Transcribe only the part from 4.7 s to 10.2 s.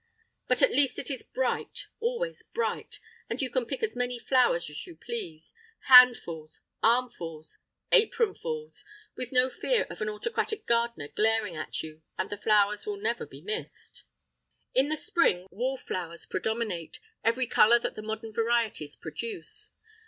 you please—handfuls, armfuls, apronfuls—with no fear of an